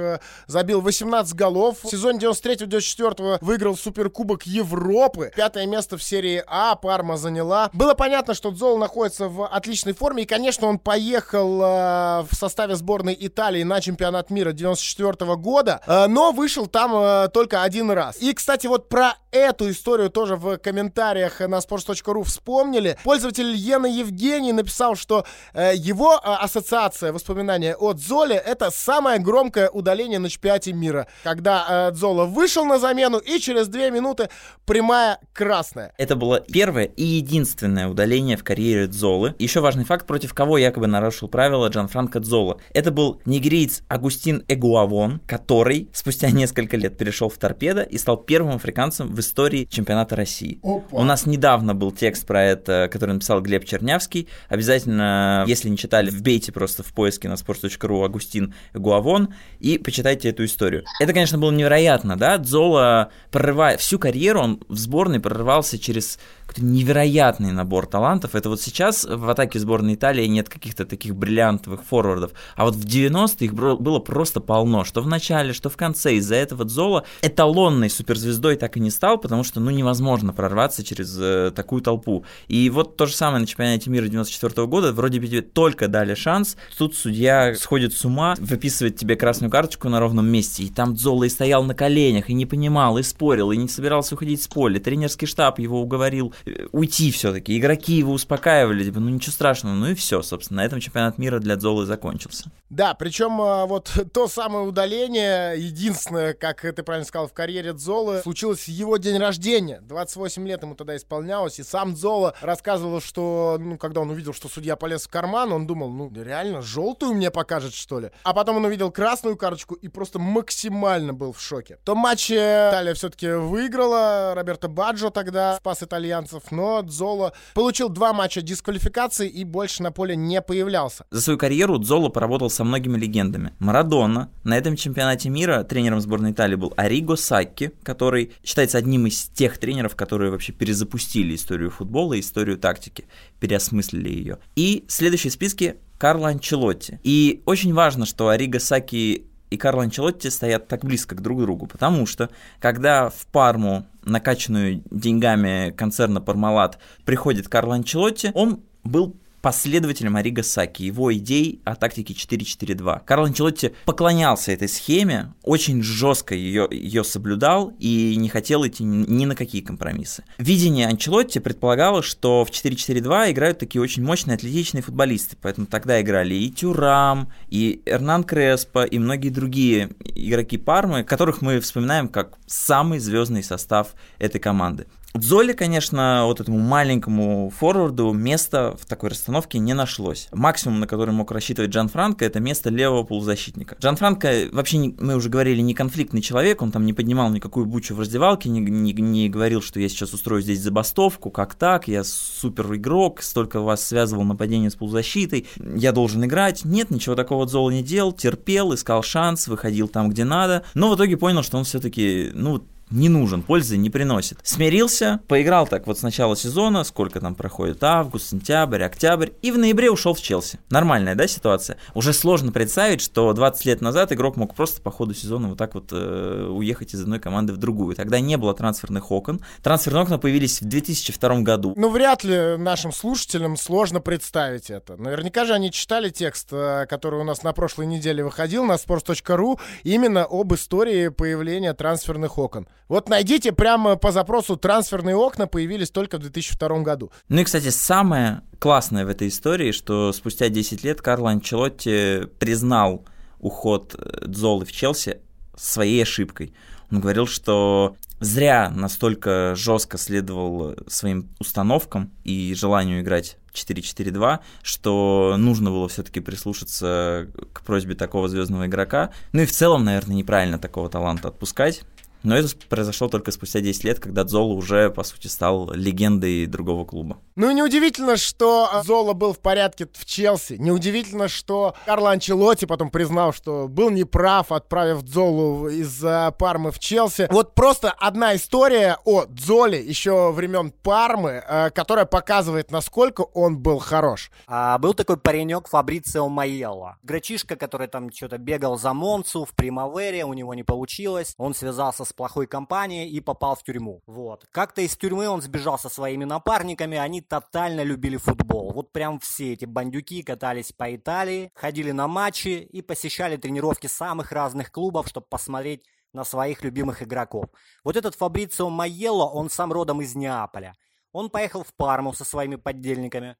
[0.47, 1.77] забил 18 голов.
[1.83, 5.31] В сезоне 93-94 выиграл Суперкубок Европы.
[5.35, 7.69] Пятое место в серии А Парма заняла.
[7.73, 10.23] Было понятно, что Дзол находится в отличной форме.
[10.23, 15.81] И, конечно, он поехал в составе сборной Италии на чемпионат мира 94 года.
[16.07, 18.21] но вышел там только один раз.
[18.21, 22.97] И, кстати, вот про эту историю тоже в комментариях на sports.ru вспомнили.
[23.03, 29.69] Пользователь Ена Евгений написал, что э, его э, ассоциация воспоминания от Золе это самое громкое
[29.69, 31.07] удаление на чемпионате мира.
[31.23, 34.29] Когда э, Зола вышел на замену и через две минуты
[34.65, 35.93] прямая красная.
[35.97, 39.35] Это было первое и единственное удаление в карьере Дзолы.
[39.39, 42.59] Еще важный факт, против кого якобы нарушил правила Джанфранко Дзола.
[42.73, 48.55] Это был нигериец Агустин Эгуавон, который спустя несколько лет перешел в торпедо и стал первым
[48.55, 50.59] африканцем в истории чемпионата России.
[50.61, 50.97] Опа.
[50.97, 54.27] У нас недавно был текст про это, который написал Глеб Чернявский.
[54.49, 60.43] Обязательно, если не читали, вбейте просто в поиске на sports.ru Агустин Гуавон и почитайте эту
[60.45, 60.83] историю.
[60.99, 62.37] Это, конечно, было невероятно, да?
[62.37, 66.19] Дзола, прорывая всю карьеру, он в сборной прорывался через
[66.51, 68.35] какой-то невероятный набор талантов.
[68.35, 72.85] Это вот сейчас в атаке сборной Италии нет каких-то таких бриллиантовых форвардов, а вот в
[72.85, 76.15] 90-е их было просто полно, что в начале, что в конце.
[76.15, 81.17] Из-за этого Дзола эталонной суперзвездой так и не стал, потому что, ну, невозможно прорваться через
[81.17, 82.25] э, такую толпу.
[82.47, 86.15] И вот то же самое на чемпионате мира 94 года, вроде бы тебе только дали
[86.15, 90.95] шанс, тут судья сходит с ума, выписывает тебе красную карточку на ровном месте, и там
[90.95, 94.47] Дзола и стоял на коленях, и не понимал, и спорил, и не собирался уходить с
[94.47, 94.79] поля.
[94.79, 96.33] Тренерский штаб его уговорил
[96.71, 97.57] уйти все-таки.
[97.57, 101.39] Игроки его успокаивали, типа, ну ничего страшного, ну и все, собственно, на этом чемпионат мира
[101.39, 102.51] для Дзолы закончился.
[102.69, 108.21] Да, причем а, вот то самое удаление, единственное, как ты правильно сказал, в карьере Дзолы,
[108.21, 109.81] случилось его день рождения.
[109.81, 114.47] 28 лет ему тогда исполнялось, и сам Дзола рассказывал, что, ну, когда он увидел, что
[114.47, 118.11] судья полез в карман, он думал, ну, реально, желтую мне покажет, что ли?
[118.23, 121.77] А потом он увидел красную карточку и просто максимально был в шоке.
[121.81, 127.89] В том матче Италия все-таки выиграла, Роберто Баджо тогда спас итальянцев, шансов, но Дзоло получил
[127.89, 131.05] два матча дисквалификации и больше на поле не появлялся.
[131.11, 133.53] За свою карьеру Дзоло поработал со многими легендами.
[133.59, 134.29] Марадона.
[134.43, 139.57] На этом чемпионате мира тренером сборной Италии был Ариго Сакки, который считается одним из тех
[139.57, 143.05] тренеров, которые вообще перезапустили историю футбола и историю тактики,
[143.39, 144.37] переосмыслили ее.
[144.55, 146.99] И следующий в списке Карло Анчелотти.
[147.03, 151.67] И очень важно, что Ариго Саки и Карло Анчелотти стоят так близко к друг другу,
[151.67, 160.15] потому что когда в Парму, накачанную деньгами концерна Пармалат, приходит Карло Анчелотти, он был последователем
[160.15, 163.01] Ариго Саки, его идей о тактике 4-4-2.
[163.05, 169.25] Карл Анчелотти поклонялся этой схеме, очень жестко ее, ее соблюдал и не хотел идти ни
[169.25, 170.23] на какие компромиссы.
[170.37, 176.35] Видение Анчелотти предполагало, что в 4-4-2 играют такие очень мощные атлетичные футболисты, поэтому тогда играли
[176.35, 182.99] и Тюрам, и Эрнан Креспо, и многие другие игроки Пармы, которых мы вспоминаем как самый
[182.99, 184.87] звездный состав этой команды.
[185.13, 190.29] Золи, конечно, вот этому маленькому форварду места в такой расстановке не нашлось.
[190.31, 193.75] Максимум, на который мог рассчитывать Джан Франко, это место левого полузащитника.
[193.81, 197.65] Джан Франко, вообще, не, мы уже говорили, не конфликтный человек, он там не поднимал никакую
[197.65, 201.87] бучу в раздевалке, не, не, не говорил, что я сейчас устрою здесь забастовку, как так,
[201.87, 206.63] я супер игрок, столько вас связывал нападение с полузащитой, я должен играть.
[206.63, 210.95] Нет, ничего такого Зола не делал, терпел, искал шанс, выходил там, где надо, но в
[210.95, 214.39] итоге понял, что он все-таки, ну, не нужен, пользы не приносит.
[214.43, 219.57] Смирился, поиграл так вот с начала сезона, сколько там проходит, август, сентябрь, октябрь, и в
[219.57, 220.59] ноябре ушел в Челси.
[220.69, 221.77] Нормальная, да, ситуация?
[221.93, 225.75] Уже сложно представить, что 20 лет назад игрок мог просто по ходу сезона вот так
[225.75, 227.95] вот э, уехать из одной команды в другую.
[227.95, 229.41] Тогда не было трансферных окон.
[229.63, 231.73] Трансферные окна появились в 2002 году.
[231.75, 234.97] Ну, вряд ли нашим слушателям сложно представить это.
[234.97, 239.59] Наверняка же они читали текст, э, который у нас на прошлой неделе выходил на sports.ru
[239.83, 242.67] именно об истории появления трансферных окон.
[242.91, 247.09] Вот найдите прямо по запросу «трансферные окна» появились только в 2002 году.
[247.29, 253.05] Ну и, кстати, самое классное в этой истории, что спустя 10 лет Карло Анчелотти признал
[253.39, 255.19] уход э, Дзолы в Челси
[255.55, 256.53] своей ошибкой.
[256.91, 265.71] Он говорил, что зря настолько жестко следовал своим установкам и желанию играть 4-4-2, что нужно
[265.71, 269.11] было все-таки прислушаться к просьбе такого звездного игрока.
[269.31, 271.83] Ну и в целом, наверное, неправильно такого таланта отпускать.
[272.23, 276.85] Но это произошло только спустя 10 лет, когда Зола уже, по сути, стал легендой другого
[276.85, 277.17] клуба.
[277.35, 280.53] Ну и неудивительно, что Зола был в порядке в Челси.
[280.59, 286.03] Неудивительно, что Карло Анчелотти потом признал, что был неправ, отправив Золу из
[286.37, 287.27] Пармы в Челси.
[287.31, 293.79] Вот просто одна история о Дзоле еще времен Пармы, э, которая показывает, насколько он был
[293.79, 294.31] хорош.
[294.47, 296.97] А, был такой паренек Фабрицио Майелло.
[297.03, 301.33] Грачишка, который там что-то бегал за Монцу в Примавере, у него не получилось.
[301.37, 304.01] Он связался с плохой компанией и попал в тюрьму.
[304.05, 304.45] Вот.
[304.51, 308.71] Как-то из тюрьмы он сбежал со своими напарниками, они тотально любили футбол.
[308.73, 314.31] Вот прям все эти бандюки катались по Италии, ходили на матчи и посещали тренировки самых
[314.31, 317.45] разных клубов, чтобы посмотреть на своих любимых игроков.
[317.83, 320.73] Вот этот Фабрицио Майелло, он сам родом из Неаполя.
[321.11, 323.37] Он поехал в Парму со своими поддельниками.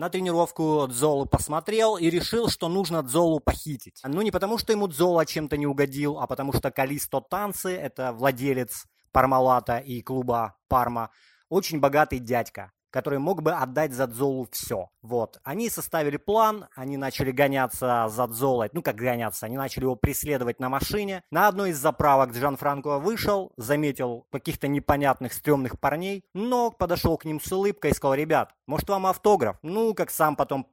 [0.00, 4.00] На тренировку Дзолу посмотрел и решил, что нужно Дзолу похитить.
[4.02, 8.14] Ну, не потому, что ему Дзола чем-то не угодил, а потому что Калисто Танцы, это
[8.14, 11.10] владелец Пармалата и клуба Парма,
[11.50, 14.90] очень богатый дядька который мог бы отдать за Дзолу все.
[15.02, 15.40] Вот.
[15.44, 18.70] Они составили план, они начали гоняться за Дзолой.
[18.72, 21.22] Ну, как гоняться, они начали его преследовать на машине.
[21.30, 27.24] На одной из заправок Джан Франко вышел, заметил каких-то непонятных стрёмных парней, но подошел к
[27.24, 29.56] ним с улыбкой и сказал, ребят, может вам автограф?
[29.62, 30.66] Ну, как сам потом,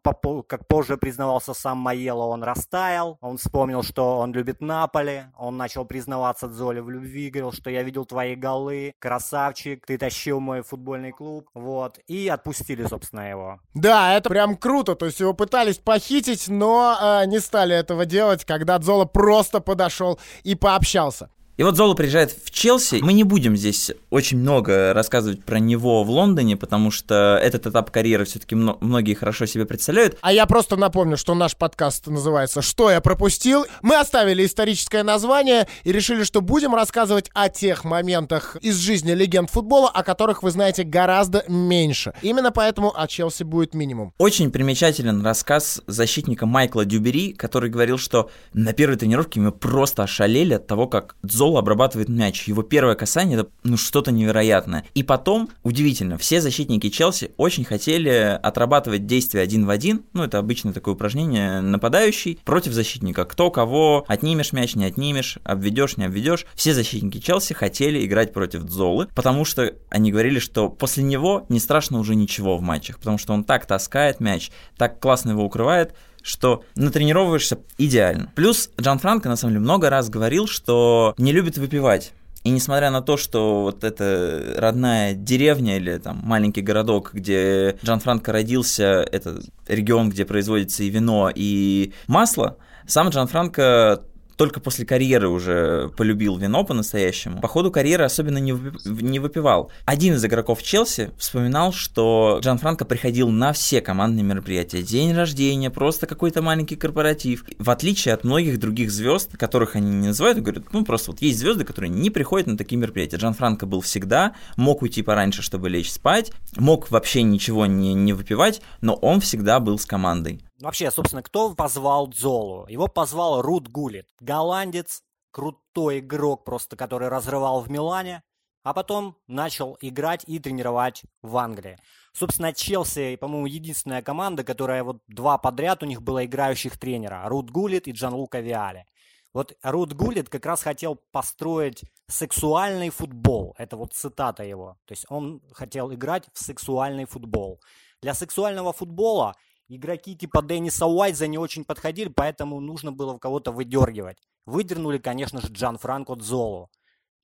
[0.48, 5.86] как позже признавался сам Маело, он растаял, он вспомнил, что он любит Наполи, он начал
[5.86, 11.12] признаваться Дзоле в любви, говорил, что я видел твои голы, красавчик, ты тащил мой футбольный
[11.12, 13.60] клуб, вот и отпустили, собственно, его.
[13.74, 14.96] Да, это прям круто.
[14.96, 20.20] То есть его пытались похитить, но э, не стали этого делать, когда Дзола просто подошел
[20.44, 21.30] и пообщался.
[21.58, 23.00] И вот Зола приезжает в Челси.
[23.02, 27.90] Мы не будем здесь очень много рассказывать про него в Лондоне, потому что этот этап
[27.90, 30.20] карьеры все-таки многие хорошо себе представляют.
[30.22, 33.66] А я просто напомню, что наш подкаст называется «Что я пропустил?».
[33.82, 39.50] Мы оставили историческое название и решили, что будем рассказывать о тех моментах из жизни легенд
[39.50, 42.14] футбола, о которых вы знаете гораздо меньше.
[42.22, 44.14] Именно поэтому о Челси будет минимум.
[44.20, 50.54] Очень примечателен рассказ защитника Майкла Дюбери, который говорил, что на первой тренировке мы просто ошалели
[50.54, 52.44] от того, как Зола Зола обрабатывает мяч.
[52.50, 54.84] Его первое касание это ну что-то невероятное.
[54.96, 60.04] И потом, удивительно, все защитники Челси очень хотели отрабатывать действия один в один.
[60.12, 63.24] Ну, это обычно такое упражнение нападающий против защитника.
[63.24, 66.46] Кто кого отнимешь мяч, не отнимешь, обведешь, не обведешь.
[66.54, 71.62] Все защитники Челси хотели играть против Золы, потому что они говорили, что после него не
[71.62, 75.96] страшно уже ничего в матчах, потому что он так таскает мяч, так классно его укрывает,
[76.28, 78.32] что натренировываешься идеально.
[78.36, 82.14] Плюс Джан Франко, на самом деле, много раз говорил, что не любит выпивать.
[82.44, 88.00] И несмотря на то, что вот эта родная деревня или там маленький городок, где Джан
[88.00, 94.04] Франко родился, это регион, где производится и вино, и масло, сам Джан Франко
[94.38, 97.42] только после карьеры уже полюбил вино по-настоящему.
[97.42, 99.72] По ходу карьеры особенно не, не выпивал.
[99.86, 104.84] Один из игроков Челси вспоминал, что Джан Франко приходил на все командные мероприятия.
[104.84, 107.46] День рождения, просто какой-то маленький корпоратив.
[107.58, 111.40] В отличие от многих других звезд, которых они не называют, говорят, ну просто вот есть
[111.40, 113.18] звезды, которые не приходят на такие мероприятия.
[113.18, 118.14] Джан Франко был всегда, мог уйти пораньше, чтобы лечь спать, мог вообще ничего не, не
[118.14, 120.42] выпивать, но он всегда был с командой.
[120.60, 122.66] Вообще, собственно, кто позвал Дзолу?
[122.68, 128.24] Его позвал Рут Гулит, голландец, крутой игрок просто, который разрывал в Милане,
[128.64, 131.78] а потом начал играть и тренировать в Англии.
[132.12, 137.22] Собственно, Челси, по-моему, единственная команда, которая вот два подряд у них было играющих тренера.
[137.26, 138.88] Рут Гулит и Джан Лука Виали.
[139.34, 143.54] Вот Рут Гулит как раз хотел построить сексуальный футбол.
[143.60, 144.78] Это вот цитата его.
[144.86, 147.62] То есть он хотел играть в сексуальный футбол.
[148.02, 149.36] Для сексуального футбола
[149.70, 154.18] Игроки типа Денниса Уайза не очень подходили, поэтому нужно было кого-то выдергивать.
[154.46, 156.70] Выдернули, конечно же, Джан Франко Дзолу.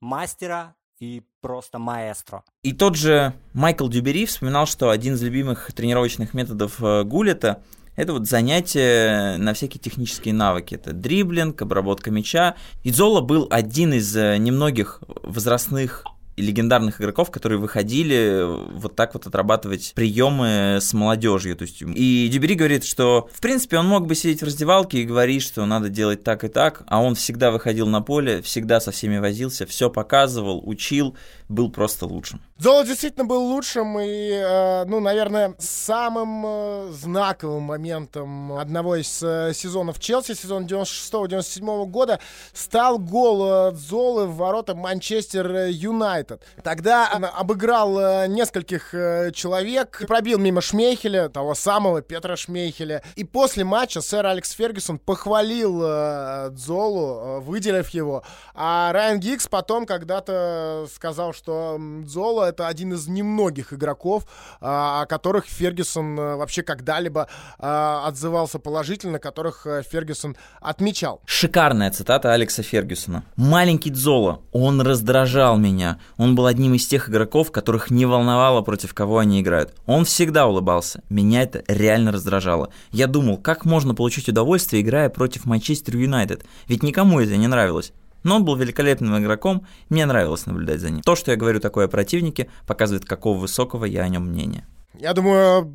[0.01, 2.43] Мастера и просто маэстро.
[2.62, 7.63] И тот же Майкл Дюбери вспоминал, что один из любимых тренировочных методов э, Гулета
[7.95, 10.75] это вот занятие на всякие технические навыки.
[10.75, 12.56] Это дриблинг, обработка мяча.
[12.84, 16.03] И Зола был один из э, немногих возрастных
[16.36, 18.43] легендарных игроков, которые выходили
[18.78, 21.56] вот так вот отрабатывать приемы с молодежью.
[21.56, 25.06] То есть, и Дюбери говорит, что в принципе он мог бы сидеть в раздевалке и
[25.06, 28.91] говорить, что надо делать так и так, а он всегда выходил на поле, всегда со
[28.91, 31.15] всеми возился, все показывал, учил,
[31.50, 32.41] был просто лучшим.
[32.63, 39.52] Золо действительно был лучшим и, э, ну, наверное, самым э, знаковым моментом одного из э,
[39.54, 42.21] сезонов Челси, сезон 96-97 года,
[42.54, 46.41] стал гол Золы в ворота Манчестер Юнайтед.
[46.63, 48.91] Тогда он обыграл нескольких
[49.34, 53.04] человек, пробил мимо Шмейхеля, того самого Петра Шмейхеля.
[53.17, 58.23] И после матча сэр Алекс Фергюсон похвалил Золу, выделив его.
[58.54, 64.26] А Райан Гикс потом когда-то сказал, что Золо это один из немногих игроков,
[64.62, 67.28] а, о которых Фергюсон э, вообще когда-либо
[67.60, 71.22] а, отзывался положительно, которых э, Фергюсон отмечал.
[71.26, 73.24] Шикарная цитата Алекса Фергюсона.
[73.36, 76.00] «Маленький Дзоло, он раздражал меня.
[76.18, 79.74] Он был одним из тех игроков, которых не волновало, против кого они играют.
[79.86, 81.02] Он всегда улыбался.
[81.10, 82.70] Меня это реально раздражало.
[82.92, 86.46] Я думал, как можно получить удовольствие, играя против Манчестер Юнайтед?
[86.68, 87.94] Ведь никому это не нравилось.
[88.24, 91.02] Но он был великолепным игроком, мне нравилось наблюдать за ним.
[91.02, 94.66] То, что я говорю такое о противнике, показывает, какого высокого я о нем мнения.
[95.00, 95.74] Я думаю,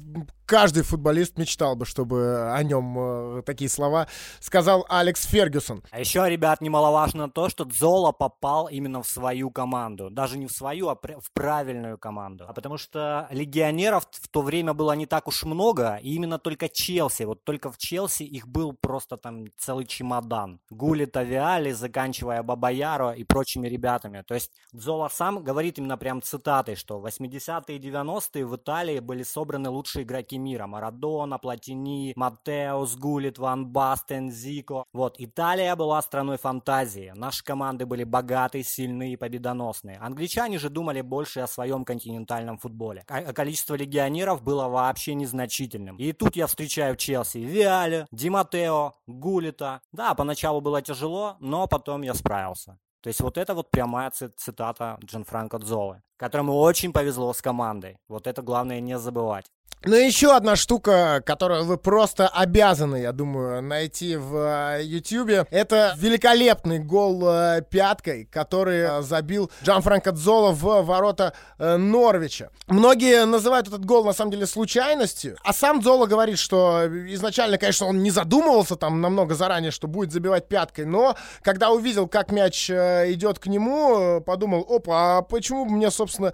[0.48, 4.08] каждый футболист мечтал бы, чтобы о нем э, такие слова
[4.40, 5.84] сказал Алекс Фергюсон.
[5.90, 10.08] А еще, ребят, немаловажно то, что Зола попал именно в свою команду.
[10.10, 12.46] Даже не в свою, а в правильную команду.
[12.48, 16.70] А потому что легионеров в то время было не так уж много, и именно только
[16.70, 17.24] Челси.
[17.24, 20.60] Вот только в Челси их был просто там целый чемодан.
[20.70, 24.22] Гули Тавиали, заканчивая Бабаяро и прочими ребятами.
[24.26, 29.22] То есть Зола сам говорит именно прям цитатой, что 80-е и 90-е в Италии были
[29.22, 30.66] собраны лучшие игроки мира.
[30.66, 34.84] Марадона, Платини, Матеус, Гулит, Ван Бастен, Зико.
[34.92, 37.12] Вот, Италия была страной фантазии.
[37.14, 39.98] Наши команды были богатые, сильные и победоносные.
[39.98, 43.04] Англичане же думали больше о своем континентальном футболе.
[43.08, 45.96] А количество легионеров было вообще незначительным.
[45.96, 49.80] И тут я встречаю Челси Виале, Ди Матео, Гулита.
[49.92, 52.78] Да, поначалу было тяжело, но потом я справился.
[53.00, 57.96] То есть вот это вот прямая цитата Джанфранко Дзолы, которому очень повезло с командой.
[58.08, 59.46] Вот это главное не забывать.
[59.84, 66.80] Ну, еще одна штука, которую вы просто обязаны, я думаю, найти в Ютьюбе, это великолепный
[66.80, 72.50] гол э, пяткой, который э, забил Джан Франко Дзола в ворота э, Норвича.
[72.66, 77.86] Многие называют этот гол, на самом деле, случайностью, а сам Дзола говорит, что изначально, конечно,
[77.86, 82.68] он не задумывался там намного заранее, что будет забивать пяткой, но когда увидел, как мяч
[82.68, 86.32] идет к нему, подумал, опа, а почему мне, собственно,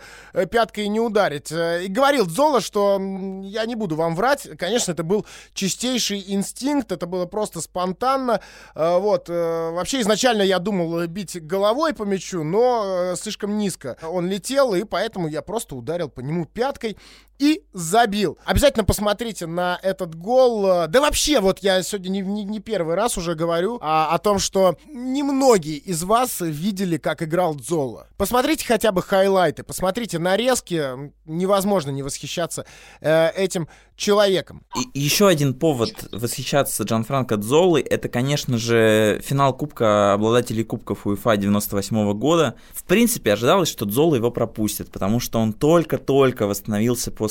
[0.51, 1.53] пяткой не ударить?
[1.53, 2.99] И говорил Дзола, что
[3.43, 8.41] я не буду вам врать, конечно, это был чистейший инстинкт, это было просто спонтанно.
[8.75, 13.97] Э, вот, э, вообще изначально я думал бить головой по мячу, но э, слишком низко
[14.03, 16.97] он летел, и поэтому я просто ударил по нему пяткой
[17.39, 18.39] и забил.
[18.45, 20.87] Обязательно посмотрите на этот гол.
[20.89, 24.39] Да вообще, вот я сегодня не, не, не первый раз уже говорю а, о том,
[24.39, 28.07] что немногие из вас видели, как играл Дзола.
[28.17, 31.13] Посмотрите хотя бы хайлайты, посмотрите нарезки.
[31.27, 32.67] Невозможно не восхищаться
[33.01, 34.63] э, этим человеком.
[34.95, 41.07] И еще один повод восхищаться Джан Франко Дзолой, это, конечно же, финал Кубка обладателей Кубков
[41.07, 42.55] УЕФА 98 года.
[42.73, 47.24] В принципе, ожидалось, что Дзола его пропустит, потому что он только-только восстановился после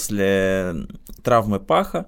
[1.22, 2.08] травмы паха.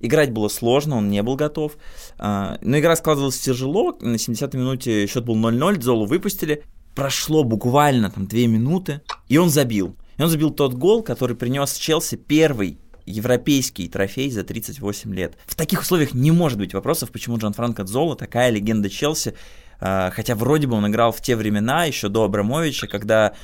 [0.00, 1.76] Играть было сложно, он не был готов.
[2.18, 3.96] А, но игра складывалась тяжело.
[4.00, 6.62] На 70-й минуте счет был 0-0, Дзолу выпустили.
[6.94, 9.96] Прошло буквально там 2 минуты, и он забил.
[10.18, 15.38] И он забил тот гол, который принес Челси первый европейский трофей за 38 лет.
[15.46, 19.34] В таких условиях не может быть вопросов, почему Джан Франко Дзола такая легенда Челси,
[19.80, 23.34] а, хотя вроде бы он играл в те времена, еще до Абрамовича, когда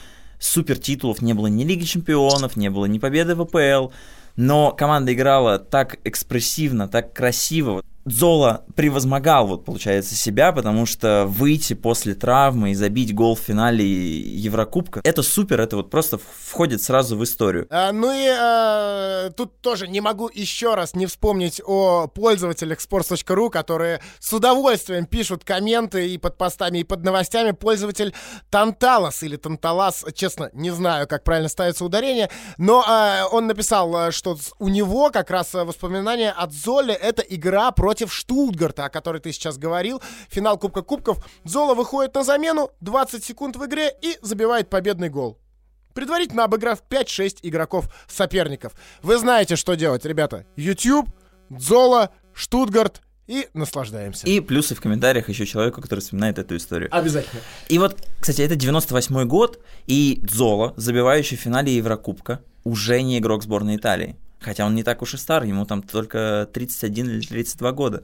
[0.43, 3.93] супер титулов не было ни Лиги Чемпионов, не было ни победы в АПЛ,
[4.37, 7.83] но команда играла так экспрессивно, так красиво.
[8.05, 13.85] Зола превозмогал, вот, получается, себя, потому что выйти после травмы и забить гол в финале
[13.85, 17.67] Еврокубка, это супер, это вот просто входит сразу в историю.
[17.71, 23.51] А, ну и а, тут тоже не могу еще раз не вспомнить о пользователях sports.ru,
[23.51, 27.53] которые с удовольствием пишут комменты и под постами, и под новостями.
[27.53, 28.15] Пользователь
[28.51, 34.37] Танталас или Танталас, честно, не знаю, как правильно ставится ударение, но а, он написал, что
[34.59, 39.33] у него как раз воспоминания от Золи— это игра против против Штутгарта, о которой ты
[39.33, 40.01] сейчас говорил.
[40.31, 41.23] Финал Кубка Кубков.
[41.45, 45.39] Зола выходит на замену, 20 секунд в игре и забивает победный гол.
[45.93, 48.73] Предварительно обыграв 5-6 игроков соперников.
[49.03, 50.47] Вы знаете, что делать, ребята.
[50.57, 51.11] YouTube,
[51.51, 54.27] Зола, Штутгарт и наслаждаемся.
[54.27, 56.89] И плюсы в комментариях еще человеку, который вспоминает эту историю.
[56.91, 57.43] Обязательно.
[57.69, 63.43] И вот, кстати, это 98 год, и Дзола, забивающий в финале Еврокубка, уже не игрок
[63.43, 64.17] сборной Италии.
[64.43, 68.03] Хотя он не так уж и стар, ему там только 31 или 32 года.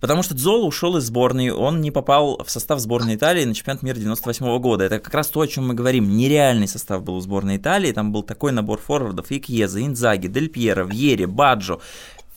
[0.00, 3.82] Потому что Дзола ушел из сборной, он не попал в состав сборной Италии на чемпионат
[3.82, 4.84] мира 98 года.
[4.84, 6.16] Это как раз то, о чем мы говорим.
[6.16, 7.92] Нереальный состав был у сборной Италии.
[7.92, 9.30] Там был такой набор форвардов.
[9.30, 11.80] Икьеза, Инзаги, Дель Пьеро, Вьери, Баджо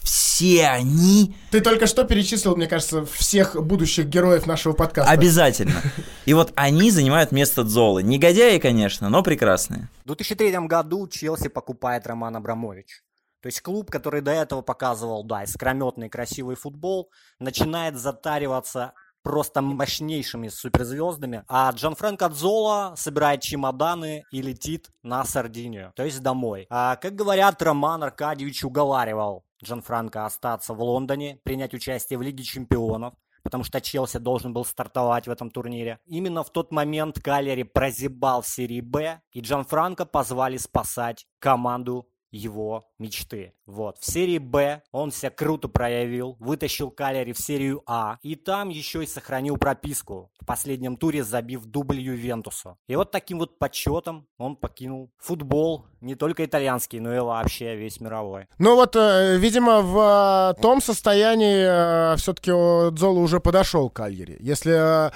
[0.04, 1.34] все они...
[1.52, 5.10] Ты только что перечислил, мне кажется, всех будущих героев нашего подкаста.
[5.10, 5.82] Обязательно.
[6.26, 8.04] И вот они занимают место Дзолы.
[8.04, 9.88] Негодяи, конечно, но прекрасные.
[10.04, 13.02] В 2003 году Челси покупает Роман Абрамович.
[13.44, 20.48] То есть клуб, который до этого показывал, да, искрометный красивый футбол, начинает затариваться просто мощнейшими
[20.48, 26.68] суперзвездами, а Джан Франко Дзола собирает чемоданы и летит на Сардинию, то есть домой.
[26.70, 32.46] А, как говорят, Роман Аркадьевич уговаривал Джан Франко остаться в Лондоне, принять участие в Лиге
[32.46, 33.14] чемпионов,
[33.44, 36.00] потому что Челси должен был стартовать в этом турнире.
[36.06, 42.08] Именно в тот момент Калери прозябал в серии Б, и Джан Франко позвали спасать команду
[42.34, 43.54] его мечты.
[43.66, 43.98] Вот.
[44.00, 49.04] В серии Б он себя круто проявил, вытащил Калери в серию А, и там еще
[49.04, 52.78] и сохранил прописку, в последнем туре забив дубль Ювентусу.
[52.88, 58.00] И вот таким вот почетом он покинул футбол, не только итальянский, но и вообще весь
[58.02, 58.48] мировой.
[58.58, 62.52] Ну вот, э, видимо, в э, том состоянии э, все-таки
[62.92, 64.38] Дзола уже подошел к Кальери.
[64.42, 65.12] Если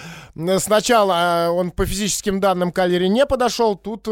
[0.60, 4.04] сначала он по физическим данным Кальери не подошел, тут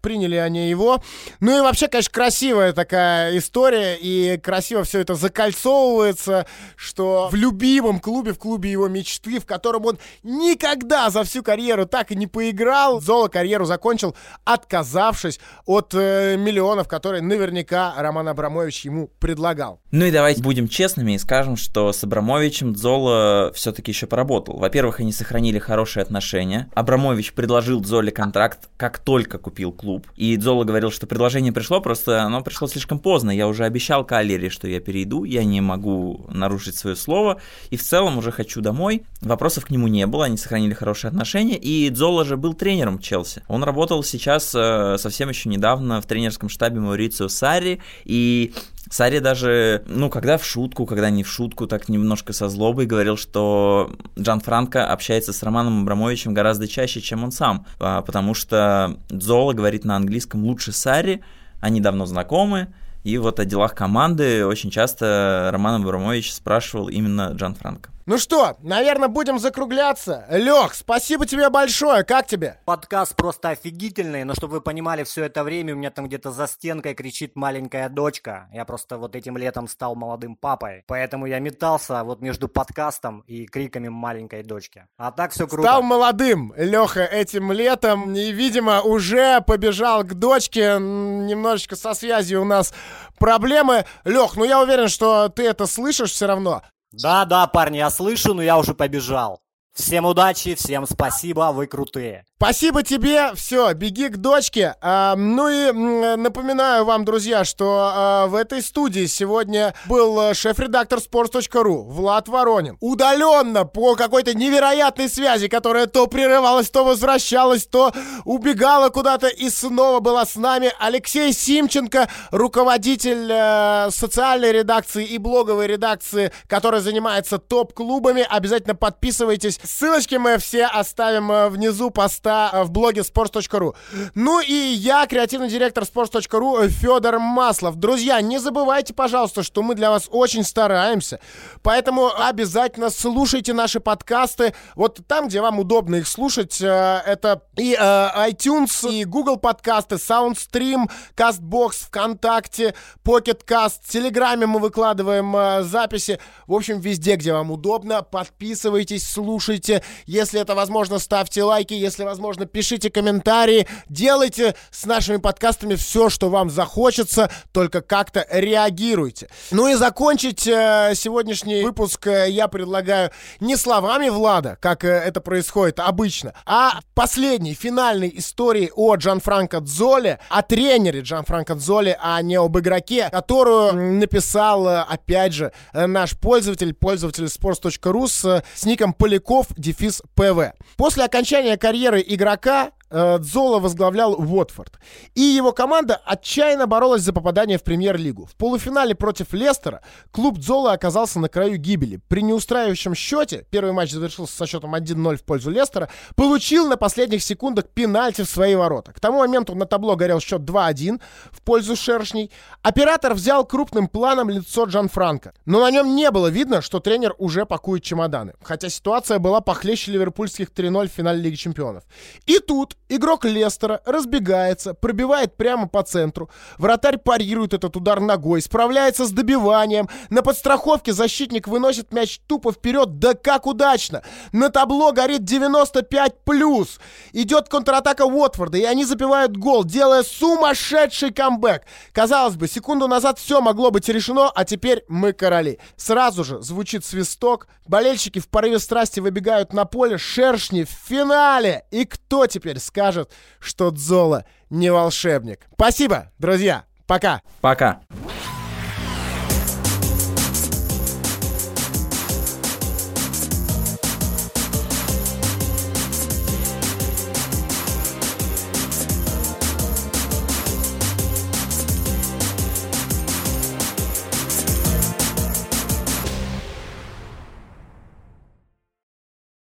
[0.00, 1.00] приняли они его.
[1.40, 6.46] Ну и вообще, конечно, красивая такая история, и красиво все это закольцовывается,
[6.76, 11.86] что в любимом клубе, в клубе его мечты, в котором он никогда за всю карьеру
[11.86, 14.14] так и не поиграл, Зола карьеру закончил,
[14.44, 19.80] отказавшись от миллионов, которые наверняка Роман Абрамович ему предлагал.
[19.90, 24.58] Ну и давайте будем честными и скажем, что с Абрамовичем Дзола все-таки еще поработал.
[24.58, 26.70] Во-первых, они сохранили хорошие отношения.
[26.74, 30.06] Абрамович предложил Дзоле контракт, как только купил клуб.
[30.16, 33.30] И Дзола говорил, что предложение пришло, просто оно пришло слишком поздно.
[33.30, 37.40] Я уже обещал Каллере, что я перейду, я не могу нарушить свое слово.
[37.70, 39.04] И в целом уже хочу домой.
[39.20, 41.56] Вопросов к нему не было, они сохранили хорошие отношения.
[41.56, 43.44] И Дзола же был тренером Челси.
[43.46, 48.52] Он работал сейчас э, совсем еще недавно в тренерском штабе Маурицио Сарри, и
[48.90, 53.16] Сари даже, ну, когда в шутку, когда не в шутку, так немножко со злобой говорил,
[53.16, 58.96] что Джан Франко общается с Романом Абрамовичем гораздо чаще, чем он сам, а, потому что
[59.10, 61.22] Зола говорит на английском лучше Сари,
[61.60, 62.74] они давно знакомы,
[63.06, 67.90] и вот о делах команды очень часто Роман Абрамович спрашивал именно Джан Франко.
[68.08, 70.26] Ну что, наверное, будем закругляться.
[70.30, 72.04] Лех, спасибо тебе большое.
[72.04, 72.60] Как тебе?
[72.64, 76.46] Подкаст просто офигительный, но чтобы вы понимали, все это время у меня там где-то за
[76.46, 78.48] стенкой кричит маленькая дочка.
[78.52, 80.84] Я просто вот этим летом стал молодым папой.
[80.86, 84.86] Поэтому я метался вот между подкастом и криками маленькой дочки.
[84.98, 85.66] А так все круто.
[85.66, 88.14] Стал молодым, Леха, этим летом.
[88.14, 90.76] И, видимо, уже побежал к дочке.
[90.78, 92.72] Немножечко со связью у нас
[93.18, 93.84] проблемы.
[94.04, 96.62] Лех, ну я уверен, что ты это слышишь все равно.
[96.92, 99.40] Да-да, парни, я слышу, но я уже побежал.
[99.76, 102.24] Всем удачи, всем спасибо, вы крутые.
[102.38, 104.74] Спасибо тебе, все, беги к дочке.
[104.80, 110.98] А, ну и напоминаю вам, друзья, что а, в этой студии сегодня был э, шеф-редактор
[110.98, 112.76] sports.ru Влад Воронин.
[112.80, 117.92] Удаленно, по какой-то невероятной связи, которая то прерывалась, то возвращалась, то
[118.24, 125.66] убегала куда-то и снова была с нами Алексей Симченко, руководитель э, социальной редакции и блоговой
[125.66, 128.26] редакции, которая занимается топ-клубами.
[128.28, 129.58] Обязательно подписывайтесь.
[129.66, 133.74] Ссылочки мы все оставим э, внизу поста э, в блоге sports.ru.
[134.14, 137.76] Ну и я, креативный директор sports.ru Федор Маслов.
[137.76, 141.18] Друзья, не забывайте, пожалуйста, что мы для вас очень стараемся.
[141.62, 144.54] Поэтому обязательно слушайте наши подкасты.
[144.76, 149.96] Вот там, где вам удобно их слушать, э, это и э, iTunes, и Google подкасты,
[149.96, 156.20] SoundStream, CastBox, ВКонтакте, Pocket Cast, в Телеграме мы выкладываем записи.
[156.46, 159.82] В общем, везде, где вам удобно, подписывайтесь, слушайте реагируйте.
[160.06, 161.74] Если это возможно, ставьте лайки.
[161.74, 163.66] Если возможно, пишите комментарии.
[163.88, 169.28] Делайте с нашими подкастами все, что вам захочется, только как-то реагируйте.
[169.50, 175.20] Ну и закончить э, сегодняшний выпуск э, я предлагаю не словами Влада, как э, это
[175.20, 182.36] происходит обычно, а последней, финальной истории о Джанфранко Дзоле, о тренере Джанфранко Дзоле, а не
[182.36, 190.02] об игроке, которую написал, опять же, наш пользователь, пользователь sports.ru с, с ником Поляков, дефис
[190.14, 190.52] ПВ.
[190.76, 194.78] После окончания карьеры игрока Дзола возглавлял Уотфорд.
[195.14, 198.26] И его команда отчаянно боролась за попадание в премьер-лигу.
[198.26, 202.00] В полуфинале против Лестера клуб Дзола оказался на краю гибели.
[202.08, 207.22] При неустраивающем счете, первый матч завершился со счетом 1-0 в пользу Лестера, получил на последних
[207.22, 208.92] секундах пенальти в свои ворота.
[208.92, 211.00] К тому моменту на табло горел счет 2-1
[211.32, 212.30] в пользу Шершней.
[212.62, 215.34] Оператор взял крупным планом лицо Джан Франко.
[215.44, 218.34] Но на нем не было видно, что тренер уже пакует чемоданы.
[218.42, 221.84] Хотя ситуация была похлеще ливерпульских 3-0 в финале Лиги Чемпионов.
[222.26, 226.30] И тут Игрок Лестера разбегается, пробивает прямо по центру.
[226.56, 229.88] Вратарь парирует этот удар ногой, справляется с добиванием.
[230.08, 233.00] На подстраховке защитник выносит мяч тупо вперед.
[233.00, 234.02] Да как удачно!
[234.30, 236.68] На табло горит 95+.
[237.12, 241.62] Идет контратака Уотфорда, и они забивают гол, делая сумасшедший камбэк.
[241.92, 245.58] Казалось бы, секунду назад все могло быть решено, а теперь мы короли.
[245.76, 251.64] Сразу же звучит свисток, болельщики в порыве страсти выбегают на поле, шершни в финале.
[251.72, 253.10] И кто теперь скажет,
[253.40, 255.46] что Дзола не волшебник.
[255.54, 256.64] Спасибо, друзья.
[256.86, 257.22] Пока.
[257.40, 257.80] Пока.